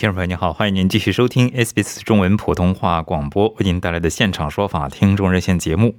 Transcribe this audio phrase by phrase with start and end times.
[0.00, 5.94] 听众朋友您好，欢迎您继续收听 SBS 中文普通话广播为您带来的现场说法听众热线节目。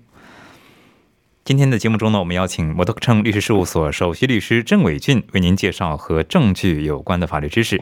[1.45, 7.79] 今天的节目中呢，我们邀请摩托称律师事务所首席律师郑伟俊为您介绍和证据有关的法律知识。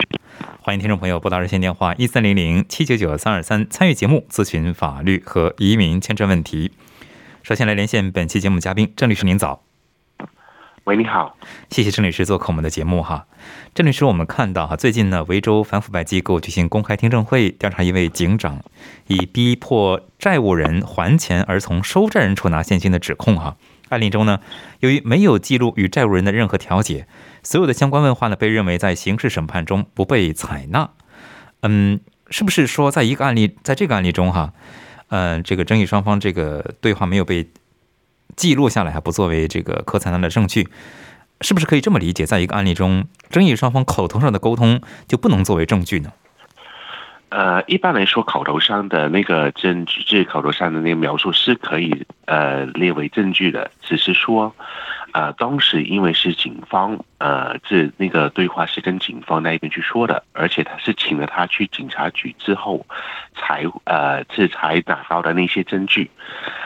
[0.59, 6.73] 欢迎听众朋友拨打热线电话一三零零七九九三二三参与节目咨询法律和移民签证问题。
[7.43, 9.68] 首先来连线本期节目嘉宾郑律师，您早。
[10.85, 11.35] 喂，你好，
[11.69, 13.27] 谢谢郑律师做客我们的节目哈。
[13.75, 18.63] 郑律师，我们看到哈，最近呢，维州反腐败机构举行公开听证会，调查一位警长
[19.07, 23.57] 以逼迫债务人还钱而从收债人处拿现金的指控哈。
[23.89, 24.39] 案例中呢，
[24.79, 27.07] 由于没有记录与债务人的任何调解，
[27.43, 30.89] 所有的相关问话呢，被认为在刑事审判中不被采纳。
[31.61, 31.99] 嗯，
[32.29, 34.53] 是不是说在一个案例，在这个案例中哈，
[35.09, 37.47] 嗯，这个争议双方这个对话没有被？
[38.39, 40.69] 记录下来还不作为这个可采纳的证据，
[41.41, 42.25] 是不是可以这么理解？
[42.25, 46.13] 在一个案例中，争议双方口头上的沟通就不能作为证据呢？
[47.27, 54.55] 呃，一般来说，口头上的那个证据，这口头上的那个描述是可以呃列为证据的，只是说。
[55.11, 62.85] 呃，当时因为是警方，呃，这那个对话是跟警方那一边去说的，而且他是请了他去警察局之后，
[63.35, 66.11] 才呃这才拿到的那些证据。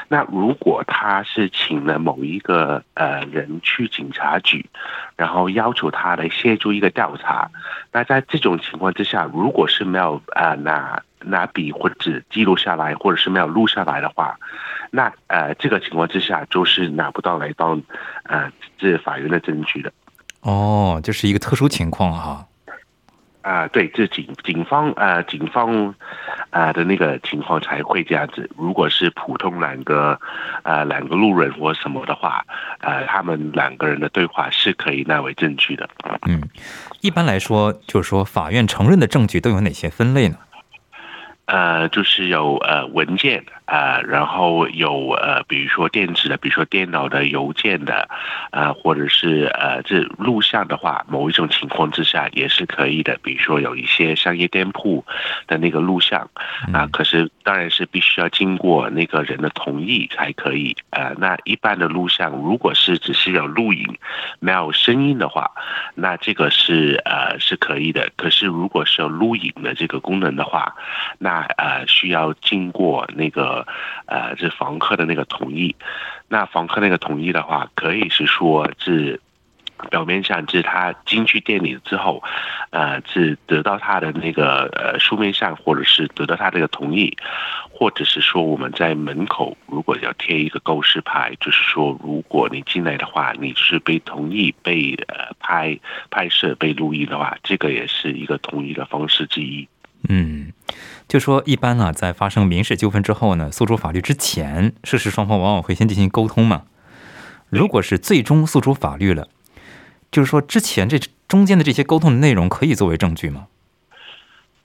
[0.07, 4.65] 那如果他是请了某一个呃人去警察局，
[5.15, 7.49] 然后要求他来协助一个调查，
[7.91, 14.37] 那在这种情况之下，如果是没有啊拿拿笔或者记录下来，或者是没有录下来的话。
[14.91, 17.81] 那呃，这个情况之下，就是拿不到来当
[18.25, 19.91] 呃这法院的证据的。
[20.41, 22.45] 哦，这是一个特殊情况哈。
[23.71, 25.93] 对，这警警方呃警方
[26.49, 28.49] 啊的那个情况才会这样子。
[28.57, 30.19] 如果是普通两个
[30.61, 32.45] 啊两个路人或什么的话，
[32.79, 35.89] 呃，他们两个人的对话是可以纳为证据的。
[36.27, 36.41] 嗯，
[37.01, 40.37] 一般来说，就是说法院承认的证据都有哪些分类呢？
[41.45, 48.07] 呃，就是有呃文件啊，然后有呃，比如说电子的，比如说电脑的、邮件的，
[48.51, 53.19] 啊，或者是呃这录像的话，某一种情况之下也是可以的。
[53.21, 55.03] 比如说有一些商业店铺
[55.45, 56.29] 的那个录像
[56.71, 60.73] 啊，可是当然是必须要经过那个人的同意才可以。
[60.91, 63.85] 呃，那一般的录像，如果是只是有录影
[64.39, 65.51] 没有声音的话，
[65.95, 68.09] 那这个是呃是可以的。
[68.15, 70.73] 可是如果是有录影的这个功能的话，
[71.17, 73.52] 那那呃需要经过那个
[74.05, 75.75] 呃这房客的那个同意，
[76.27, 79.19] 那房客那个同意的话，可以是说是
[79.89, 82.23] 表面上是他进去店里之后，
[82.69, 87.15] 呃是得到他的那个呃书面上，或者是得到他这个同意，
[87.69, 95.77] 或者是说我们在门口如果要贴一个告示牌，就是说如果你进来的话，你是被同意被呃拍
[96.09, 99.67] 拍摄被录音的话，这个也是一个同意的方式之一。
[100.09, 100.51] 嗯。
[101.07, 106.63] 就说一般呢，在发生民事纠纷之后呢，诉诸法律之前，涉事双方往往会先进行沟通嘛。
[107.49, 109.27] 如果是最终诉诸法律了，
[110.11, 110.97] 就是说之前这
[111.27, 113.47] 中间的这些沟通的内容可以作为证据吗？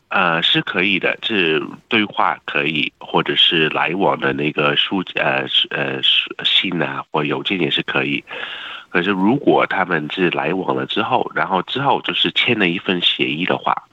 [0.09, 6.00] 呃，是可以的，这对话可以，或者是来往的那个书呃呃
[6.44, 8.25] 信啊或邮件也是可以。
[8.91, 13.84] 可是如果他们是来往了之后，然后之后就是签了一份协议的话。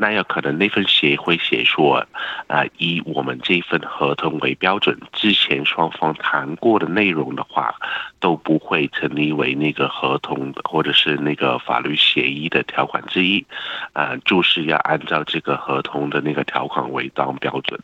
[0.00, 2.06] 那有可能那份协议会写说，
[2.46, 7.74] 啊，以我们这份合同为标准，之前双方谈过的内容的话，
[8.20, 13.44] 都不会成立为那个合同或者是那个法律协议的条款之一，
[13.92, 17.78] 啊，就是要按照这个合同的那个条款为当标准。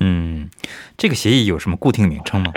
[0.00, 0.50] 嗯，
[0.98, 2.52] 这个协议有什么固定名称吗？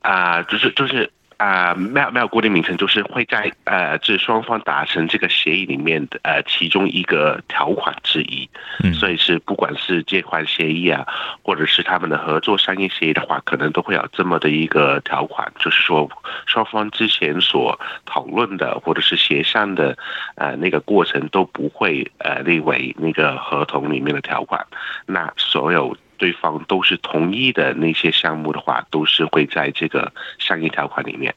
[0.00, 1.12] 啊，就是就是。
[1.38, 8.48] 啊，没有没有固定名称，就是会在呃，这双方达成这个协议里面的呃其中一个条款之一。
[8.82, 11.06] 嗯，所以是不管是借款协议啊，
[11.42, 16.10] 或者是他们的合作商业协议的话，可能都会有这么的一个条款，就是说
[16.46, 19.96] 双方之前所讨论的或者是协商的
[20.34, 24.66] 呃那个过程都不会呃列为那个合同里面的条款。
[25.06, 25.96] 那所有。
[26.18, 31.34] 对方都是同意的那些项目的话，都是会在这个商业条款里面，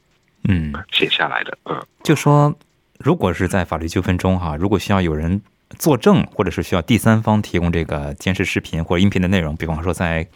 [0.50, 1.58] 嗯，写下来的。
[1.66, 2.54] 嗯，就说
[2.98, 5.42] 如果是在法律纠纷中哈，如果需要有人
[5.80, 10.28] 作证，或者是需要第三方提供这个监视视频或者音频的内容，比方说在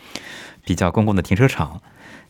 [0.64, 1.82] 比较公共的停车场，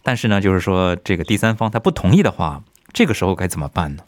[0.01, 2.63] 但是呢，就是说这个第三方他不同意的话，
[2.93, 4.03] 这个时候该怎么办呢？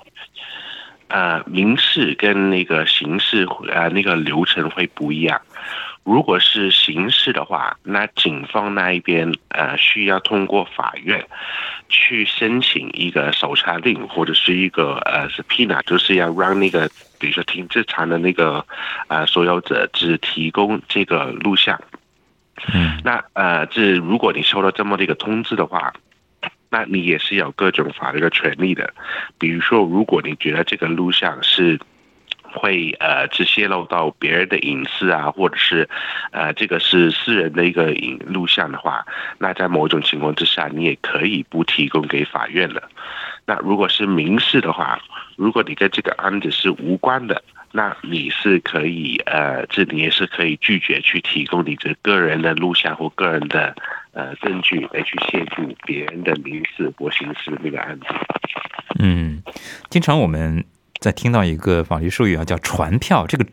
[1.10, 5.39] 呃，民事跟那个刑事呃那个流程会不一样。
[6.07, 11.21] 如果是刑事的话，那警方那一边呃需要通过法院
[11.89, 16.89] 去申请一个搜查令，或者是一个呃 subpoena，就是要让那个
[17.19, 18.65] 比如说停车场的那个
[19.09, 21.77] 呃所有者只提供这个录像。
[22.74, 25.92] 嗯，那呃这如果你收到这么的一个通知的话，
[26.69, 28.94] 那你也是有各种法律的权利的。
[29.38, 31.77] 比如说，如果你觉得这个录像是。
[32.57, 35.88] 会呃，只泄露到别人的隐私啊，或者是
[36.31, 39.06] 呃，这个是私人的一个影录像的话，
[39.38, 42.83] 那在某种情况之下，你也可以不提供给法院的。
[43.45, 45.00] 那如果是民事的话，
[45.36, 53.75] 如果你跟这个案子是无关的，那你是可以呃，这你也是可以拒绝去提供你这个人的录像或个人的
[54.13, 58.06] 呃证据来去协助别人的民事或刑事那个案子。
[59.00, 59.42] 嗯，
[59.89, 60.63] 经常我们。
[61.00, 63.46] 在听到一个法律术语啊，叫传票，这个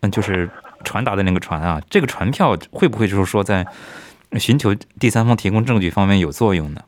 [0.00, 0.48] 嗯，就是
[0.84, 3.66] 传达的那个传啊，这个传票会不会就是说在
[4.38, 6.80] 寻求第三方提供证据方面有作用呢？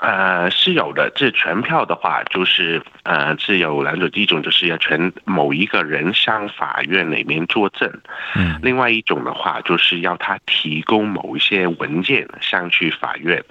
[0.00, 1.10] 呃，是有的。
[1.16, 7.90] 这传票的话，就是呃，是有两种，一种就是要传某一个人向法院里面作证，
[8.36, 13.44] 嗯，另外一种的话，就是要他提供某一些文件上去法院。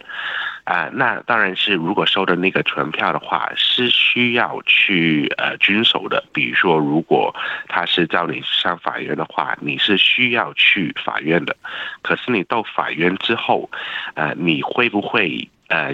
[0.68, 6.22] 啊，那当然是，如果收的那个传票的话，是需要去呃遵守的。
[6.34, 7.34] 比如说，如果
[7.70, 11.56] 他是叫你上法院的话，你是需要去法院的。
[12.02, 13.70] 可是你到法院之后，
[14.16, 15.94] 呃，你会不会呃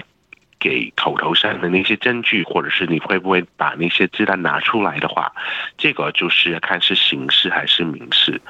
[0.58, 5.32] 给口头上的那些证据，或者是你会不会把那些资料拿出来的话，
[5.78, 8.40] 这个就是看是刑事还是民事。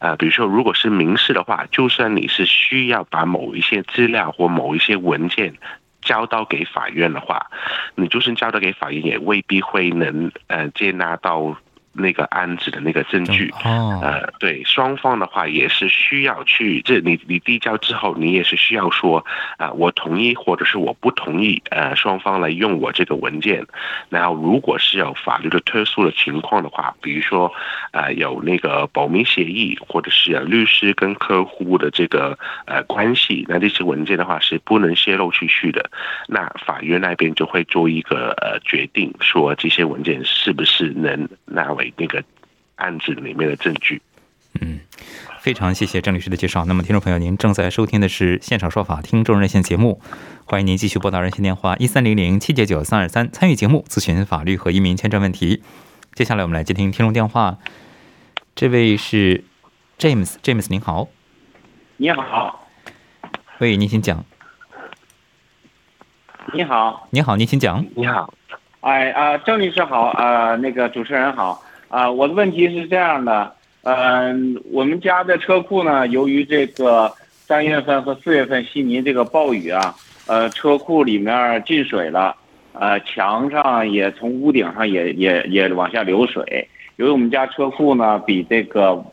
[0.00, 5.54] 啊，比如说，如果是民事的话，就算你是需要把某一些资料或某一些文件
[6.02, 7.46] 交到给法院的话，
[7.94, 11.56] 你就算交到给法院，也未必会能呃接纳到。
[11.92, 13.52] 那个案子的那个证据，
[14.00, 19.24] 呃，对双方的话也是需要去，这你你递交之后，你也是需要说
[19.58, 23.66] 啊，我同意或者是我不同意，呃，双方来用我这个文件。
[24.08, 27.52] 然后如果是有法律的特殊的情况的话，比如说
[27.92, 35.90] 呃有那个保密协议，或者是律师跟客户的这个呃关系，那这些文件的话是不能泄露出去的。
[36.28, 41.28] 那法院那边就会做一个呃决定，说这些文件是不是能
[41.84, 41.92] 纳。
[41.96, 42.22] 那个
[42.76, 44.00] 案子里面的证据。
[44.60, 44.80] 嗯，
[45.40, 46.64] 非常谢谢郑律师的介绍。
[46.64, 50.00] 那么，听众朋友，您正在收听的是《现场说法》听众热线节目，
[50.44, 55.62] 欢迎您继续拨打热线电话一三零零七九九三二三参与节目咨询法律和移民签证问题。
[56.14, 57.58] 接下来，我们来接听听众电话。
[58.56, 59.44] 这位是
[59.98, 61.08] James，James 您好。
[61.98, 62.68] 你好。
[63.58, 64.24] 喂，您请讲。
[66.52, 67.06] 你好。
[67.10, 67.86] 你好，您请讲。
[67.94, 68.34] 你好。
[68.80, 73.52] 哎啊，郑律师好啊，那个主持人好啊，我的问题是这样的，
[73.82, 79.92] 嗯，我们家的车库呢，由于这个三月份和四月份悉尼这个暴雨啊，
[80.28, 82.36] 呃，车库里面进水了，
[82.74, 89.04] 呃，墙上也从屋顶上也也也往下流水，由于我们家车库呢比这个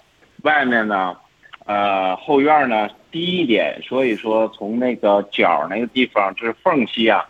[0.44, 1.18] 外面呢，
[1.66, 7.26] 呃，后院呢低一点，所以说从那个角那个地方就是缝隙啊。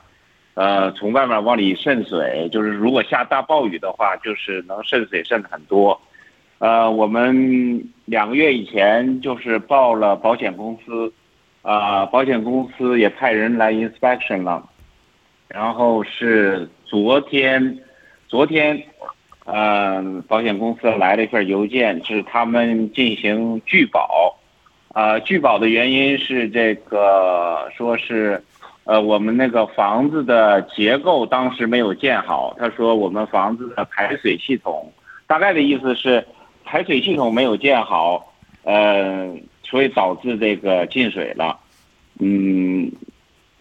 [0.58, 6.02] 呃，从外面往里渗水，就是如果下大暴雨的话，就是能渗水渗的很多。
[6.58, 11.14] 呃，我们两个月以前就是报了保险公司，
[11.62, 14.68] 啊，保险公司也派人来 inspection 了，
[15.48, 17.78] 然后是昨天，
[18.28, 18.82] 昨天，
[19.46, 24.36] 嗯，保险公司来了一份邮件，是他们进行拒保，
[24.92, 28.44] 啊，拒保的原因是这个，说是。
[28.88, 32.56] 呃，我们那个房子的结构当时没有建好。
[32.58, 34.92] 他说我们房子的排水系统，
[35.28, 36.26] 大概的意思是
[36.64, 39.30] 排水系统没有建好，呃，
[39.62, 41.60] 所以导致这个进水了，
[42.20, 42.90] 嗯，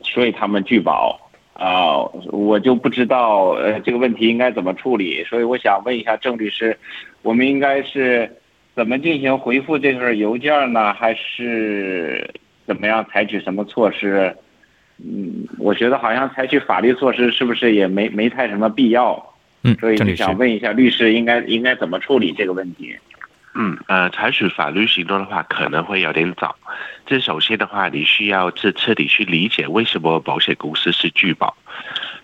[0.01, 1.21] 所以他们拒保。
[1.55, 6.79] 啊，我就不知道呃这个问题应该怎么处理，所以我想问一下郑律师，
[7.23, 8.31] 我们应该是
[8.75, 10.93] 怎么进行回复这份邮件呢？
[10.93, 12.31] 还是
[12.67, 14.37] 怎么样采取什么措施？
[14.99, 19.35] 嗯，我觉得好像采取法律措施是不是也没没太什么必要？
[19.63, 22.97] 嗯，所以就想问一下律师应该应该怎么处理这个问题？
[23.59, 26.55] 嗯，呃，采取法律行动的话可能会有点早。
[27.07, 31.57] 这首先的话，你需要这彻底去理解为什么保险公司是拒保，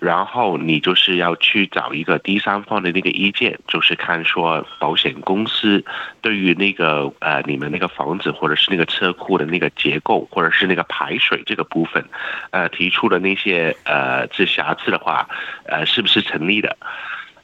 [0.02, 5.84] 然后你就是要去找一个第三方的那个意见，就是看说保险公司
[6.20, 12.04] 对于那个呃你们那个房子或者是那个车库的那个结构或者是那个排水这个部分，
[12.50, 15.28] 呃提出的那些呃这瑕疵的话，
[15.66, 16.76] 呃是不是成立的？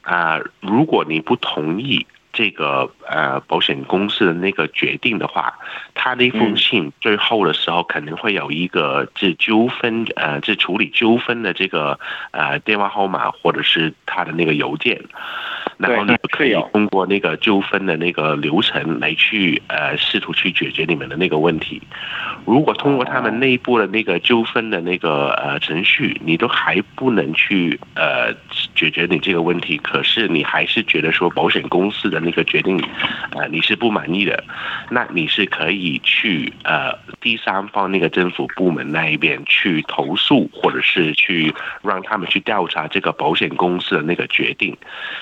[0.01, 5.53] 啊、如果你不同意这个呃保险公司的那个决定的话，
[5.93, 11.99] 他那封信最后的时候肯定会有一个这纠纷呃这处理纠纷的这个
[12.31, 15.01] 呃电话号码或者是他的那个邮件，
[15.77, 21.81] 然后你就可以通过那个纠纷的那个流程来去呃试图去解决你们的那个问题。
[22.45, 28.33] 如果通过他们内部的那个纠纷的那个呃程序，你都还不能去呃
[28.75, 32.81] 解决你这个问题，可是你还是觉得说保险公司的那个决定，
[33.31, 34.43] 呃你是不满意的，
[34.89, 44.75] 那你是可以去呃第三方那个政府部门那一边去投诉，或者是去让他们去调查这个保险公司的那个决定。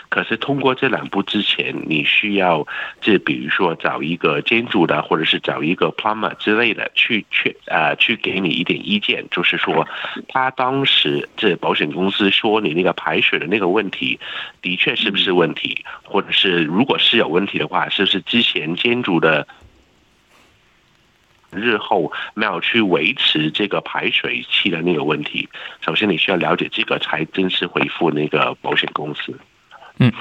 [0.09, 2.65] 可是通过这两步之前，你需要
[3.01, 9.87] 这比如说找一个建筑的，或者是找一个 plumber 之类的去去呃去给你一点意见，就是说
[10.29, 14.19] 他当时这保险公司说你那个排水的那个问题，
[14.61, 19.47] 的确是不是问题，或者是如果是有问题的话，是不是之前建筑的。
[21.49, 25.47] 日后没有去维持这个排水器的那个问题，
[25.79, 29.33] 首先你需要了解这个，才正式回复那个保险公司。
[29.97, 30.11] 嗯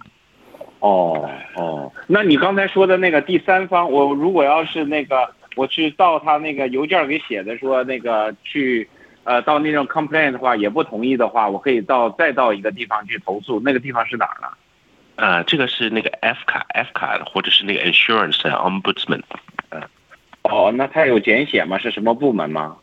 [0.78, 8.88] 哦哦，那你刚才说的那个第三方，我如果要是那个我去到他那个邮件给写的说那个去
[9.24, 14.46] 呃到那种 complaint 的话也不同意的话，我可以到再到一个地方去投诉，那个地方是哪儿呢？
[15.16, 19.22] 呃，这个是那个 F 卡 F 卡或者是那个 insurance 的 ombudsman，
[20.42, 21.78] 哦，那它有简写吗？
[21.78, 22.76] 是什么部门吗？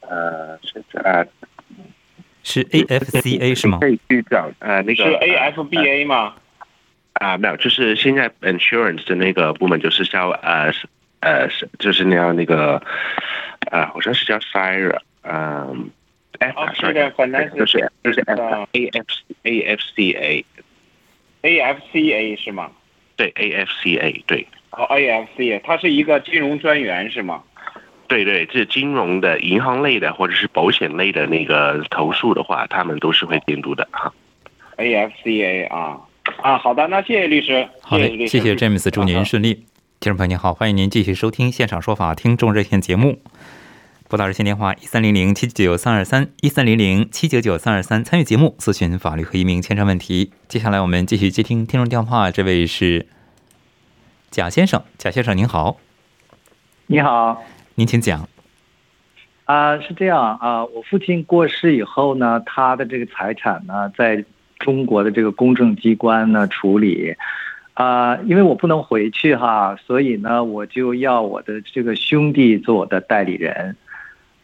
[0.00, 1.26] 呃，是呃，
[2.42, 3.88] 是 AFCA 是吗可？
[3.88, 6.34] 以去找呃那个是 AFBA 吗？
[7.14, 10.86] 啊、没有，就是现在 insurance 的那个部门就是叫呃是
[11.20, 12.80] 呃是就是那样那个
[13.72, 15.90] 呃好像是叫 Sire，嗯、
[16.38, 19.06] F 哦卡是的反正是就是就是呃 A F
[19.42, 20.44] A F C A
[21.42, 22.70] AFCA 是吗？
[23.16, 24.46] 对 A F C A 对。
[24.70, 27.42] 哦，AFCA，它是一个金融专员是吗？
[28.06, 34.12] 对对，这金融的、银行类的或者是保险类的那个投诉的话，他们都是会监督的哈。
[34.76, 36.00] AFCA 啊
[36.42, 39.54] 啊，好的，那谢谢律师，好嘞，谢律师谢谢 James，祝您顺利。
[40.00, 43.20] 听众朋友您好，欢迎您继续收听现场说法听众热线节目。
[44.08, 50.32] 拨打热线电话一三零零七九九三二三一三零零七九九三二三，参与节目咨询法律和移民签证问题。
[50.48, 53.06] 接下来我们继续接听听众电话，这位是
[54.30, 55.76] 贾先生，贾先生您好，
[56.86, 58.26] 你好，您请讲。
[59.44, 64.24] 啊、是这样啊、我父亲过世以后呢，他的这个财产呢，在
[64.58, 67.14] 中国的这个公证机关呢处理，
[67.74, 73.76] 啊、因为我不能回去哈，所以呢，我就要我的这个兄弟做我的代理人。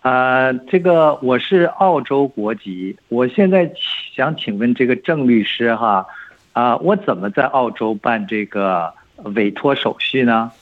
[0.04, 3.72] 啊、这个我是澳洲国籍，我现在
[4.14, 6.06] 想请问这个郑律师哈，
[6.52, 8.92] 啊、我怎么在澳洲办这个
[9.34, 10.52] 委托手续呢？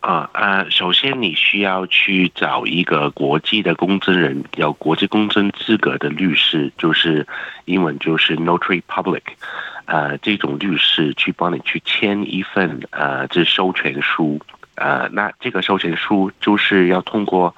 [0.00, 7.24] 啊啊，首先你需要去找一个国际的公证人，有国际公证资格的律师，就是
[7.66, 9.22] 英文就是 notary public，
[9.84, 14.40] 呃，这种律师去帮你去签一份呃这授权书，
[14.76, 17.54] 呃，那这个授权书就是要通过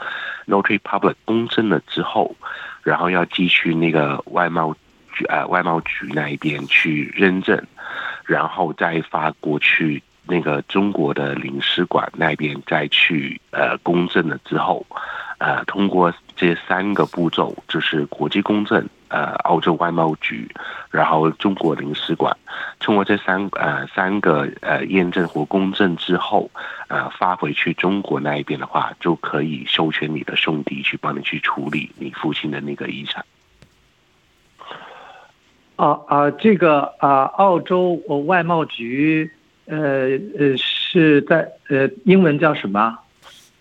[0.46, 2.36] notary public 公证了之后，
[2.82, 4.74] 然后要继续那个外贸
[5.12, 7.66] 局呃外贸局那一边去认证，
[8.24, 14.84] 然后再发过去那个中国的领事馆那边再去呃公证了之后，
[15.38, 20.50] 呃通过这三个步骤，就是国际公证、呃澳洲外贸局，
[20.90, 22.36] 然后中国领事馆，
[22.78, 26.50] 通过这三呃三个呃验证或公证之后，
[26.88, 33.24] 呃发回去中国那一边的话，就可以授权你的兄弟去帮你去处理你父亲的那个遗产。
[35.76, 39.30] 啊啊，这个啊，澳洲呃外贸局，
[39.66, 42.98] 呃呃，是在呃，英文叫什么？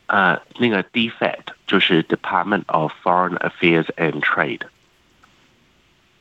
[0.07, 4.62] 呃，那个 DFAT 就是 Department of Foreign Affairs and Trade。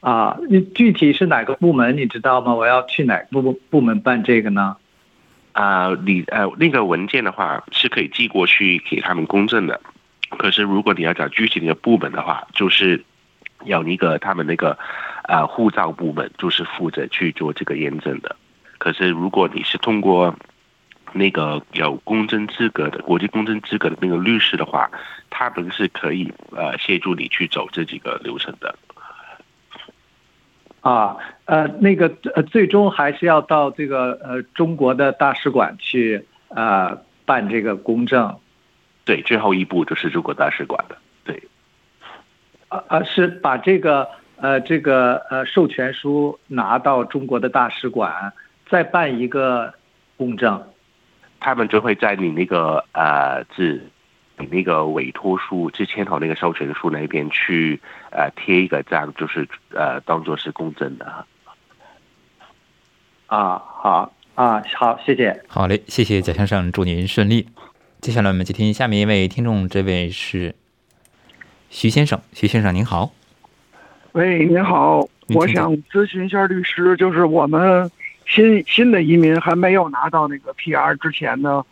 [0.01, 2.55] 啊，你具体是哪个部门你知道吗？
[2.55, 4.77] 我要去哪个部部门办这个呢？
[5.53, 9.81] 啊、你呃那个文件的话是可以寄过去给他们公证的，
[10.31, 13.05] 可是如果你要找具体的部门的话，就是
[13.65, 14.77] 有一个他们那个
[15.29, 18.35] 呃护照部门，就是负责去做这个验证的。
[18.85, 20.37] 可是如果你是通过
[21.15, 24.91] 那个有公证资格的国际公证资格的那个律师的话，
[25.31, 28.77] 他们是可以呃协助你去走这几个流程的。
[30.83, 38.39] 啊，呃，那个呃，最终还是要到这个呃中国的大使馆去呃办这个公证，
[39.07, 40.99] 对，最后一步就是中国大使馆的。
[41.25, 41.43] 对，
[42.69, 48.31] 啊啊，是把这个呃这个呃授权书拿到中国的大使馆，
[48.69, 49.75] 再办一个
[50.17, 50.63] 公证。
[51.41, 53.83] 他们就会在你那个呃字。
[54.37, 57.81] 你那个委托书之签好那个授权书那边去
[58.11, 61.25] 呃贴一个章，就是呃当做是公证的。
[63.29, 65.41] 啊，好啊，好，谢谢。
[65.47, 67.47] 好嘞，谢谢贾先生，祝您顺利。
[68.01, 70.57] 接下来我们接听下面一位听众，这位是
[71.71, 73.13] 徐先生，徐先生您好。
[74.15, 77.89] 喂，您好，我想咨询一下律师，就是我们
[78.27, 81.65] 新新的移民还没有拿到那个 PR 之前呢，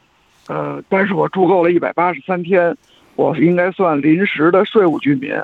[0.49, 2.77] 呃，但是我住够了一百八十三天，
[3.17, 5.35] 我应该算临时的税务居民。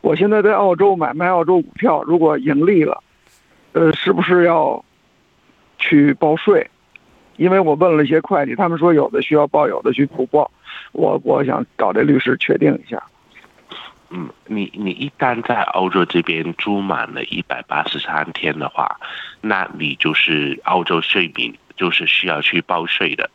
[0.00, 3.02] 我现在在澳洲买卖澳洲股票，如果盈利了，
[3.72, 4.84] 呃，是不是要
[5.78, 6.68] 去报税？
[7.36, 10.50] 因为我问了一些会计，他们说有的需要报，有的需不报。
[10.92, 13.02] 我我想找这律师确定一下。
[14.10, 18.98] 嗯，你你一旦在澳洲这边住满了一百八十三天的话，
[19.40, 23.30] 那你就是澳洲税民，就是需要去报税的。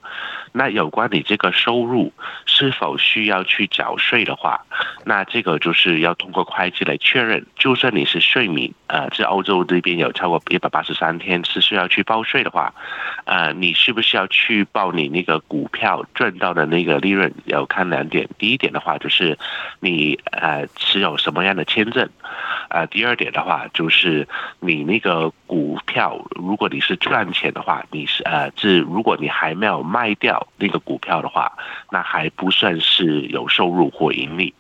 [0.58, 2.14] 那有关你这个收入
[2.46, 4.66] 是否需要去缴税的话，
[5.04, 7.46] 那这个就是要通过会计来确认。
[7.58, 12.74] 就算你是税民，呃，在欧洲这边有超过一百八十三天是需要去报税的话，
[13.26, 17.30] 呃，你是不是要去报你那个股票赚到的那个利润？
[17.48, 18.26] 要看两点。
[18.38, 19.38] 第一点的话就是
[19.82, 22.10] 你呃持有什么样的签证，
[22.70, 24.28] 呃，第二点的话就是
[24.60, 31.52] 你那个股票，如果你是赚钱的话，你是呃，这如果你还没有卖掉那个股票的话，
[31.92, 34.54] 那还不算是有收入或盈利。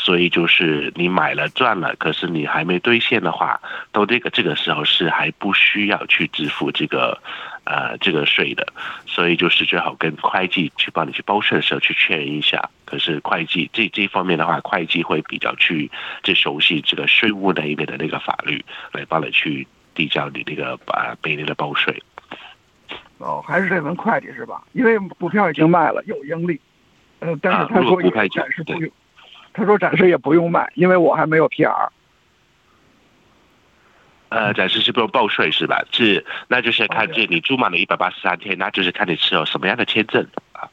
[0.00, 7.20] 所以就是你买了赚了，可是你还没兑现的话，到这个这个时候是还不需要去支付这个
[7.68, 8.66] 呃这个税的。
[9.06, 12.68] 所以就是最好跟会计去帮你去报税的时候去确认一下。
[12.84, 15.90] 可是会计这这方面的话，会计会比较去
[16.22, 22.02] 最熟悉这个税务那一边的那个法律，来帮你去递交你那个啊每年的报税。
[23.18, 24.62] 哦，还是得问会计是吧？
[24.72, 26.58] 因为股票已经卖了，有盈利。
[27.20, 28.90] 呃，但是啊他说也暂时不用，
[29.52, 31.88] 他说暂时也不用卖，因为我还没有 PR。
[34.30, 35.82] 呃，暂时是不用报税是吧？
[35.90, 40.68] 是，那就是看这你住满了一百八十三天，那就是看你持有什么样的签证啊。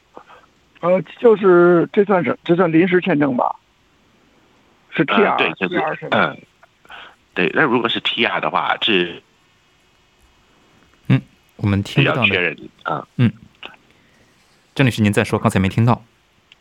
[0.80, 3.56] 呃，就是这算是这算临时签证吧？
[4.90, 6.18] 是 TR，、呃、对，就是 TR 是吧？
[6.18, 6.42] 嗯，
[7.34, 7.50] 对。
[7.54, 9.22] 那如果是 TR 的话，是
[11.08, 11.20] 嗯
[11.56, 13.06] 我们是听不到的，要确认啊
[14.74, 16.02] 郑律师您再说，刚才没听到。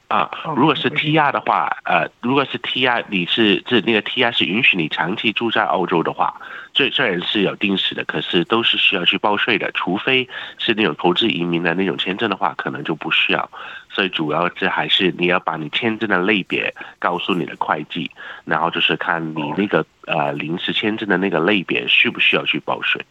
[0.07, 0.29] 啊。
[0.55, 6.33] 如果是 TR 的话，呃，如果是 TR，你是这那个 TR 是允许你长期住在澳洲的话，
[6.73, 13.49] 虽虽然是有定时的，可是都是需要去报税的，除非是那种投资移民的那种签证的话，可能就不需要。
[13.89, 18.11] 所以主要这还是你要把你签证的类别告诉你的会计，
[18.43, 23.01] 然后就是看你那个呃临时签证的那个类别需不需要去报税。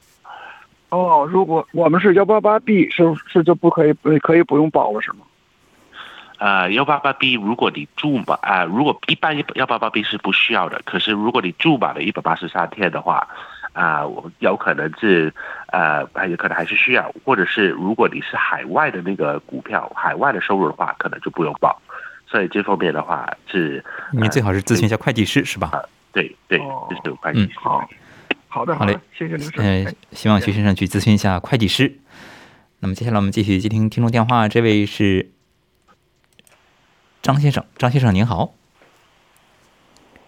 [0.91, 5.21] 哦，如果我们是幺八八 B，是是就不可以不可以不用报了是吗？
[6.38, 13.27] 呃，幺八八 B，如果你住满啊、如果一般幺八八 B 是不需要的，可是如果你住满了一百八十三天的话，
[13.73, 15.33] 啊、我有可能是
[15.73, 21.81] 呃，还有可能还是需要，或者是如果你是海外的那个股票，海外的收入的话，可能就不用报。
[22.27, 25.70] 所以这方面的话是，您最好是咨询一下会计师，是吧？
[26.12, 27.42] 对对哦，这是有关系。
[27.42, 27.88] 嗯好，
[28.49, 29.53] 好的好嘞的，谢谢律师。
[29.57, 31.92] 嗯、希望徐先生去咨询一下会计师。
[32.81, 35.31] 那么接下来我们继续接听听众电话，这位是
[37.25, 38.53] 张先生，张先生您好，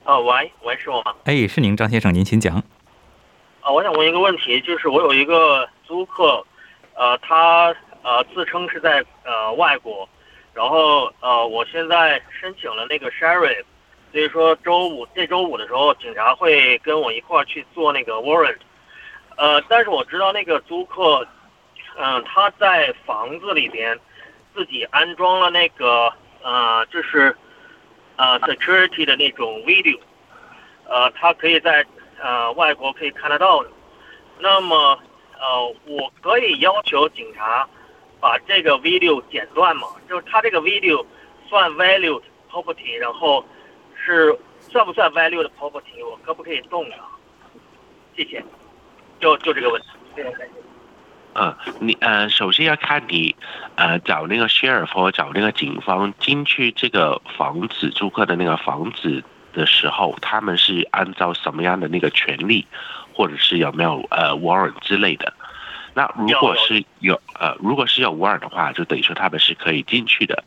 [0.04, 1.14] 啊，喂喂，是我吗？
[1.24, 2.56] 哎，是您张先生，您请讲。
[3.60, 6.42] 啊，我想问一个问题，就是我有一个租客，
[6.94, 7.66] 呃，他
[8.00, 10.08] 呃自称是在呃外国，
[10.54, 13.62] 然后呃我现在申请了那个 sheriff，
[14.10, 18.56] 所以说周五这周五的时候，警察会跟我一块儿去做那个 warrant，
[19.36, 21.28] 呃，但是我知道那个租客，
[21.98, 24.00] 嗯、他在房子里边
[24.54, 26.10] 自己安装了那个
[26.46, 27.36] 呃就是
[28.14, 29.98] 呃 security 的那种 video，
[30.88, 31.84] 呃，他可以在
[32.22, 33.70] 呃外国可以看得到的。
[34.38, 34.96] 那么
[35.40, 37.68] 呃，我可以要求警察
[38.20, 39.88] 把这个 video 剪断吗？
[40.08, 41.04] 就是他这个 video
[41.48, 43.44] 算 valued property，然后
[43.96, 46.06] 是算不算 valued property？
[46.08, 47.10] 我可不可以动啊？
[48.16, 48.44] 谢谢，
[49.18, 50.65] 就就这个问题，非常感谢。
[51.38, 53.36] 嗯，你呃，首先要看你
[53.74, 59.22] 呃找那个 sheriff 或找那个警方进去这个房子租客的那个房子
[59.52, 62.66] 的时候，他们是按照什么样的那个权利，
[63.12, 65.32] 或者是有没有呃 warrant 之类的。
[65.94, 70.44] 那如果是有呃，如果是有 warrant 的话，就等于说他们是可以进去的。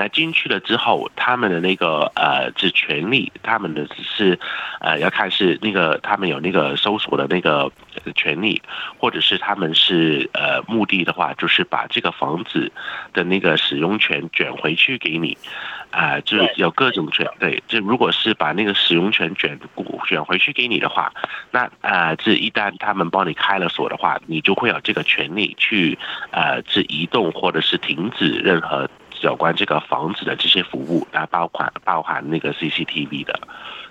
[0.00, 4.38] 那进去了之后，他们的那个呃，是权利，他们的只是
[4.80, 7.70] 呃，要看是那个他们有那个搜索的那个
[8.14, 8.62] 权利，
[8.96, 12.72] 或者是他们是呃目的的话，就是把这个房子
[13.12, 15.36] 的那个使用权卷回去给你。
[15.90, 19.58] 啊，就有各种权，对，就如果是把那个使用权卷
[20.06, 21.12] 卷回去给你的话，
[21.50, 25.98] 那啊，这一旦他们帮你开了锁的话，你就会有这个权利去
[26.30, 28.88] 呃，这移动或者是停止任何
[29.22, 33.40] 有关这个房子的这些服务，它包含包含那个 CCTV 的。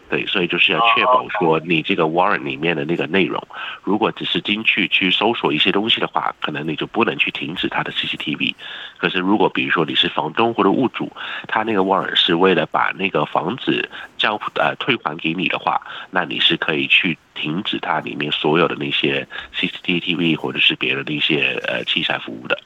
[0.10, 3.39] 对，所以就是要确保说你这个 warrant 里面的那个内容，
[3.84, 8.56] 如果只是进去去搜索一些东西的话，可能你就不能去停止它的 CCTV。
[8.98, 11.12] 可是如果比如说你是房东或者物主，
[11.48, 13.88] 他那个 warrant 是为了把那个房子
[14.18, 22.58] 交呃退还给你的话，那你是可以去停止它里面所有的那些 CCTV 或者是别的那些呃器材服务的。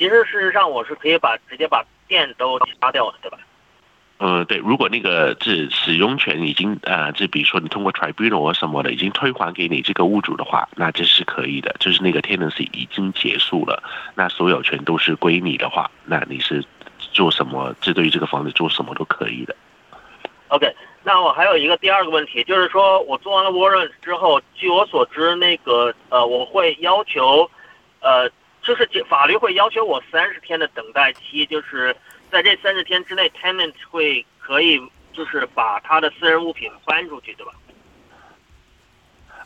[0.00, 3.36] 其实事实上我是可以把直接把电都掐掉的，对吧？
[4.16, 13.82] 嗯，对，如果那个这使用权已经呃，这比如说你通过 tribunal 什么的已经退还给你这个物主的话，那这是可以的，就是那个 tenancy 已经结束了，
[14.14, 16.64] 那所有权都是归你的话，那你是
[17.12, 19.54] 做什么，这对于这个房子做什么都可以的。
[20.48, 27.50] OK，那我还有一个第二个问题，就是说我做完了 warrant 之后，据我所知，那个呃，我会要求，
[28.00, 28.30] 呃，
[28.62, 31.96] 就是法律会要求我三十天的等待期，就是。
[32.30, 34.80] 在这三十天之内，tenant 会可以
[35.12, 37.52] 就是把他的私人物品搬出去，对吧？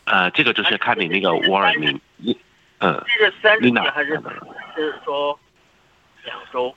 [0.04, 2.38] 呃，这个就是看你那个 warrant，你，
[2.80, 4.20] 嗯，这是三十天还是
[4.76, 5.40] 是说
[6.24, 6.76] 两周？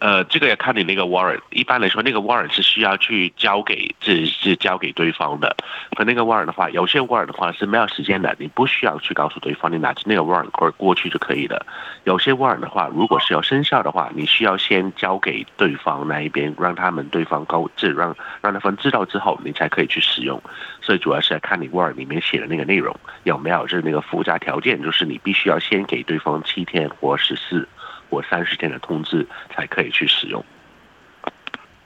[0.00, 1.40] 呃，这个也看你那个 warrant。
[1.50, 5.56] 一般来说，那个 warrant 是需要去交给，是是交给对方的。
[5.96, 11.66] 和那个 warrant 的话，有些 warrant 的话是没有时间的，你不需要去告诉对方，你拿着那个 warrant 过过去就可以了。
[12.04, 20.40] 有些 warrant 的话，如果是要生效的话，你需要先交给对方那一边，让他们对方告知，让让对方知道之后，你才可以去使用。
[20.80, 27.66] 所以主要是要看你 warrant 里面写的那个内容有没有，就是那个附加条件，就是你必须要先给对方七天或十四。
[28.08, 30.44] 或三十天的通知才可以去使用。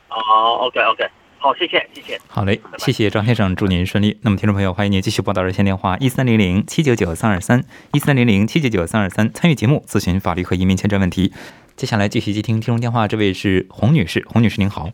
[0.09, 1.09] 哦，OK OK，
[1.39, 2.21] 好，谢谢，谢谢。
[2.29, 4.19] 好嘞，谢谢张先生，祝您顺利。
[4.23, 11.33] 那么，听众朋友，欢迎您继续拨打热线电话一三零零七九九三二三一三零零七九九三二三参与节目咨询法律和移民签证问题。
[11.77, 14.91] 接下来继续接听听众电话，这位是洪女士，洪女士您好。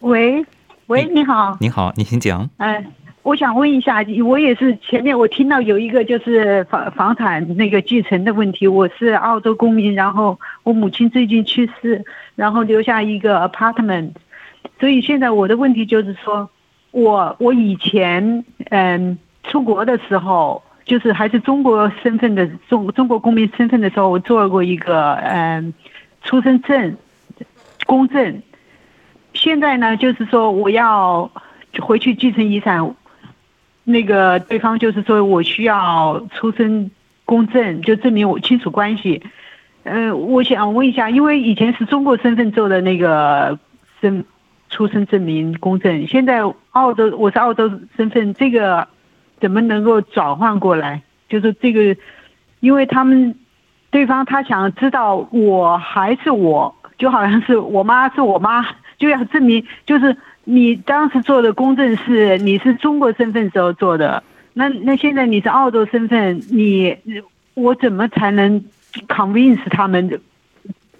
[0.00, 0.44] 喂
[0.86, 2.48] 喂，你好，您好，您请讲。
[2.56, 2.84] 哎。
[3.24, 8.68] 我想问一下，我也是前面我听到有一个就是房房产那个继承的问题。
[8.68, 12.04] 我是澳洲公民，然后我母亲最近去世，
[12.36, 14.10] 然后留下一个 apartment，
[14.78, 16.50] 所以现在我的问题就是说，
[16.90, 25.72] 我我以前嗯出国的时候，就是还是中国身份的中中国公民身份的时候，我做过一个嗯
[26.24, 26.94] 出生证
[27.86, 28.42] 公证。
[29.32, 31.30] 现在呢，就是说我要
[31.80, 32.94] 回去继承遗产。
[33.84, 36.90] 那个对方就是说我需要出生
[37.26, 39.22] 公证，就证明我亲属关系。
[39.82, 43.58] 嗯，我想问一下，因为以前是中国身份做的那个
[44.00, 44.24] 生
[44.70, 48.88] 出生证明公证，现在澳洲我是澳洲身份，这个
[49.38, 51.02] 怎么能够转换过来？
[51.28, 51.94] 就是这个，
[52.60, 53.34] 因为他们
[53.90, 58.64] 对方他想知道我还是我，就好像是我妈是我妈，
[58.98, 60.16] 就要证明就是。
[60.44, 66.96] 你当时做的公证是你是中国身份时候做的，那那现在你是澳洲身份，你
[67.54, 68.62] 我怎么才能
[69.08, 70.20] convince 他们？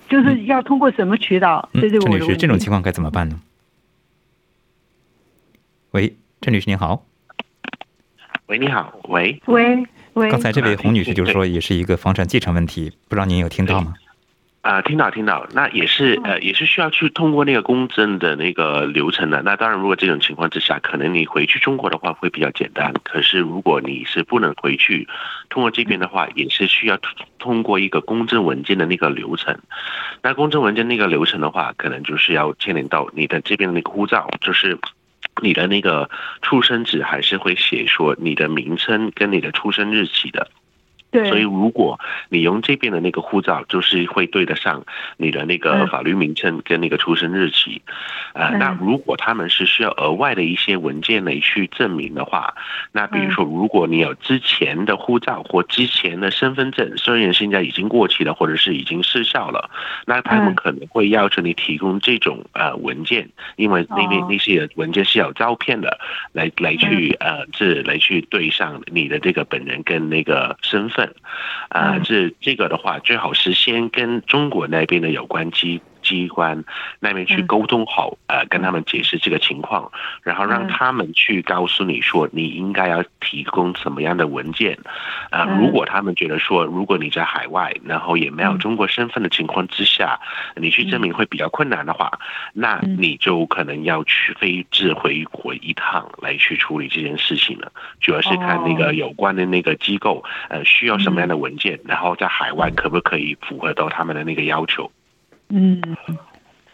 [0.08, 1.68] 就是要通过什么渠道？
[1.72, 3.40] 这是我女士，这种情况该怎么办呢？
[5.92, 7.04] 喂，郑女士您好。
[8.46, 9.00] 喂，你好。
[9.08, 9.40] 喂。
[9.46, 10.30] 喂喂。
[10.30, 13.94] 刚才这位洪女士就是说，也是一个房产继承问题，不知道您有听到吗？
[14.64, 19.42] 啊，听到听到，那也是呃，也是需要去通过那个公证的那个流程的。
[19.42, 22.90] 那当然，如果这种情况之下，可能你回去中国的话会比较简单。
[23.02, 25.06] 可是如果你是不能回去，
[25.50, 26.98] 通过这边的话，也是需要
[27.38, 29.54] 通过一个公证文件的那个流程。
[30.22, 34.78] 那公证文件那个流程的话，可能就是要牵连到你的这边的那个护照，就是
[35.42, 36.08] 你的那个
[36.40, 40.48] 出生纸还是会写说你的名称跟你的出生日期的。
[41.14, 41.98] 对，所以如果
[42.28, 44.84] 你用这边的那个护照，就是会对得上
[45.16, 45.86] 你的那个嗯。
[45.86, 47.80] 法律名称跟那个出生日期。
[48.32, 48.58] 呃，嗯。
[48.58, 52.52] 那如果他们是需要额外的一些文件来去证明的话，
[52.90, 59.70] 那比如说如果你有之前的护照或之前的身份证，虽然现在已经过期了或者是已经失效了，
[60.04, 60.54] 那他们嗯。
[60.56, 64.26] 可能会要求你提供这种呃文件，因为那边哦。
[64.28, 65.96] 那些文件是有照片的，
[66.32, 71.03] 来来去呃这来去对上你的这个本人跟那个身份。
[71.68, 72.02] 啊，嗯。
[72.02, 76.62] 这这个的话，最好是先跟中国那边的有关机机关
[77.00, 79.90] 那边去嗯沟通好，呃，跟他们解释这个情况，
[80.22, 84.78] 然后让嗯他们去告诉你说你应该要提供什么样的文件。
[85.30, 90.20] 啊，嗯如果他们觉得说，如果你在海外，然后也没有嗯中国身份的情况之下，
[90.56, 92.10] 你去证明会比较困难的话，
[92.52, 97.72] 那嗯你就可能要去飞至回国一趟来去处理这件事情了。
[98.00, 104.90] 主要是看那哦个有关的那个机构，呃，需要什么样的文件，然后在海外可不可以符合到他们的那个要求。
[105.48, 105.80] 嗯，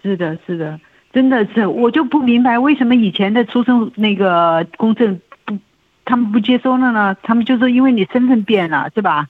[0.02, 0.80] 是的，是的，
[1.12, 5.59] 真的是，我就不明白为什么以前的出生那个公证不，
[6.04, 7.16] 他们不接收了呢？
[7.22, 9.28] 他们就说因为你身份变了，是吧？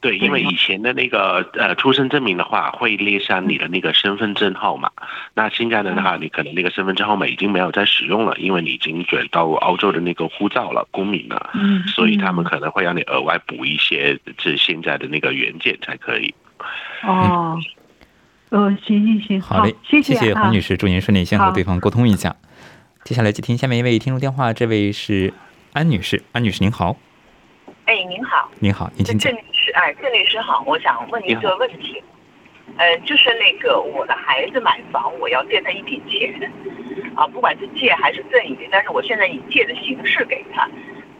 [0.00, 4.90] 对，因为以前的那个呃出生证明的话，会列上你的那个身份证号码。
[5.32, 11.50] 那现在的话，你可能那个身份证号码已经没有在使用了，因为你已经转到澳洲的那个护照了，公民了。
[11.54, 16.34] 嗯所以他们可能会让你额外补一些这现在的那个原件才可以。
[17.02, 17.58] 哦，
[18.54, 22.36] 呃，行行行，好嘞，谢谢啊洪女士，祝您顺利，先和对方沟通一下。
[23.02, 25.34] 接下来接听下面一位听众电话，这位是
[25.72, 26.96] 安女士，安女士您好，
[27.86, 29.44] 哎，您好，您好，您请讲郑律。
[29.52, 32.00] 师，哎，郑律师好，我想问一个问题，
[32.76, 36.48] 呃，就是那个我的孩子买房，我要借他一笔钱，
[37.16, 40.70] 啊，不管是借还是赠与，但是我现在以借的形式给他，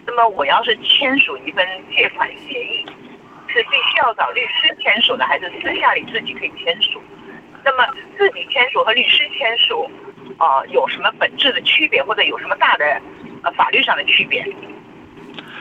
[0.06, 2.86] 那么我要是签署一份借款协议，
[3.48, 7.02] 是必须要找律师签署的，还是私下里自己可以签署？
[7.64, 7.86] 那么
[8.18, 9.90] 自己签署和律师签署，
[10.38, 13.00] 啊、有什么本质的区别，或者有什么大的
[13.42, 14.44] 呃法律上的区别？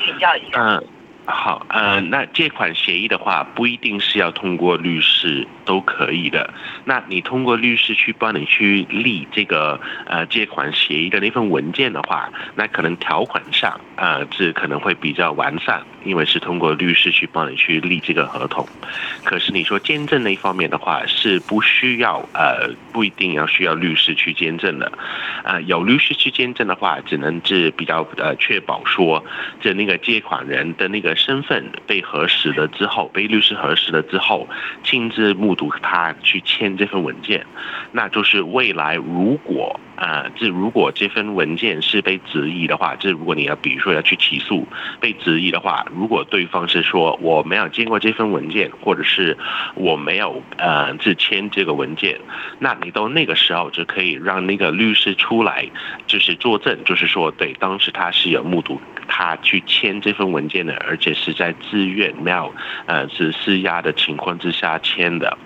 [0.05, 0.59] 请教一下。
[0.59, 0.87] 嗯，
[1.25, 6.53] 好，呃，那借款协议的话，不一定是要通过律师都可以的。
[6.83, 18.67] 那你通过律师去帮你去立这个呃借款协议的那份文件的话，那可能条款上呃这可能会比较完善，因为是通过律师去帮你去立这个合同。
[19.23, 24.91] 可是你说见证那一方面的话，是不需要呃不一定要需要律师去见证的。
[25.45, 29.23] 呃，有律师去见证的话，只能是比较呃确保说
[29.61, 34.47] 这那个借款人的那个身份被核实了之后，被律师核实了之后，
[34.83, 37.45] 亲自目睹他去签这份文件，
[37.91, 44.67] 那就是未来如果呃这如果这份文件是被质疑的话，这如果你要比如说要去起诉
[44.99, 49.37] 被质疑的话，如果对方是说我没有见过这份文件，或者是
[49.75, 52.19] 我没有呃是签这个文件，
[52.59, 55.67] 那你到那个时候就可以让那个律师出来，
[56.07, 62.55] 就是作证，就是说对当时他是有目睹他去签这份文件的，而且是在自愿没有
[62.87, 65.37] 呃是施压的情况之下签的。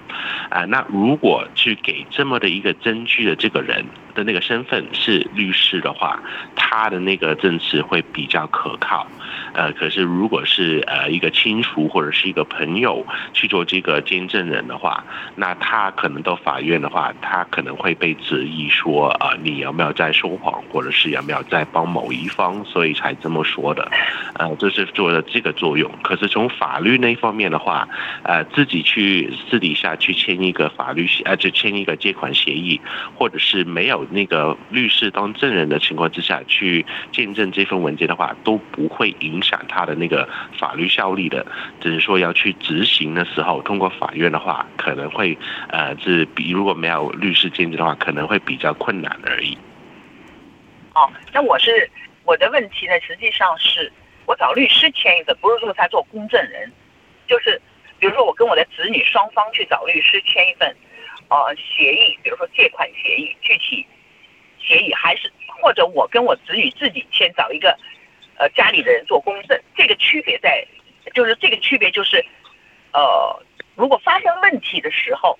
[0.49, 6.19] 啊、那如果去给这么的一个证据的这个人的那个身份是律师的话，
[6.55, 9.05] 他的那个证词会比较可靠。
[9.53, 15.03] 呃，可是如果是呃一个亲属或者是一个朋友去做这个见证人的话，
[15.35, 23.89] 那他可能到法院的话，他可能会被质疑说，呃，你有没有在说谎，或者是有没有在帮某一方，所以才这么说的。
[24.35, 25.91] 呃，这是做了这个作用。
[26.01, 27.87] 可是从法律那方面的话，
[28.23, 32.79] 呃，自己去私底下去签一个法律协，呃，就签一个借款协议，
[33.15, 41.45] 或者是没有那个律师当证人的情况之下去见证这份文件的话，都不会影响他的那个法律效力的。
[41.81, 45.37] 只是说要去执行的时候，通过法院的话，可能会
[45.69, 49.57] 呃，是比如果没有律师见证的话，可能会比较困难而已。
[50.93, 51.89] 哦，那我是
[52.23, 53.91] 我的问题呢，实际上是
[54.25, 56.71] 我找律师签一个，不是说他做公证人，
[57.27, 57.61] 就是
[57.99, 60.75] 比如说我跟我的子女双方去找律师签一份
[61.29, 63.85] 呃协议，比如说借款协议，具体
[64.59, 65.31] 协议还是
[65.61, 67.77] 或者我跟我子女自己签，找一个
[68.37, 70.65] 呃家里的人做公证，这个区别在
[71.13, 72.23] 就是这个区别就是
[72.93, 73.43] 呃，
[73.75, 75.37] 如果发生问题的时候，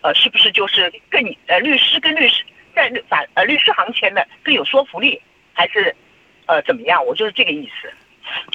[0.00, 2.44] 呃，是不是就是更呃律师跟律师
[2.74, 5.20] 在法呃律师行签的更有说服力，
[5.52, 5.94] 还是
[6.46, 7.04] 呃怎么样？
[7.06, 7.92] 我就是这个意思。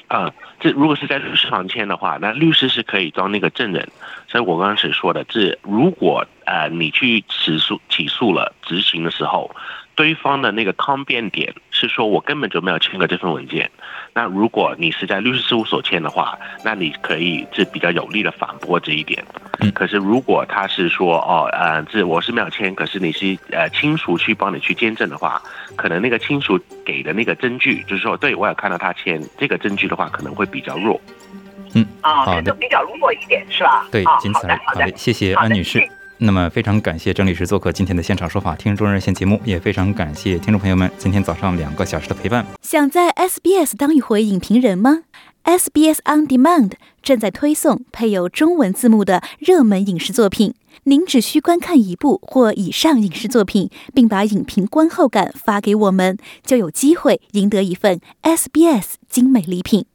[0.08, 3.88] 啊，这如果是在律师房签的话，那律师是可以当那个证人。
[4.28, 9.54] 所以我刚刚是说的，这如果呃你去起诉起诉了执行的时候，
[10.02, 13.70] 对方的那个抗辩点是说我根本就没有签过这份文件。
[14.16, 16.36] 那如果你是在律师事务所签的话，
[16.66, 19.24] 那你可以是比较有力的反驳这一点。
[19.76, 25.40] 可是如果他是说哦呃这我是没有签，可是你是呃亲属去帮你去见证的话，
[25.76, 31.00] 可能那个亲属给的那个证据就是说对我有看到他签这个证据的话，可能会比较弱。
[31.76, 33.86] 嗯，啊，这就，比较弱一点是吧？
[33.92, 34.60] 对啊，仅此而已。
[34.66, 35.80] 好的，谢谢安女士。
[36.24, 42.46] 那么非常感谢郑律师做客今天的现场说法听众热线节目，也非常感谢听众朋友们今天早上两个小时的陪伴。
[42.62, 45.00] 想在 SBS 当一回影评人吗
[45.44, 50.54] ？SBS On Demand 正在推送配有中文字幕的热门影视作品，
[50.84, 59.86] 您只需观看一部或以上影视作品，并把影评观后感发给我们，就有机会赢得一份 SBS 精美礼品。